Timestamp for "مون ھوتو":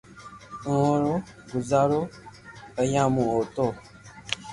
3.13-3.67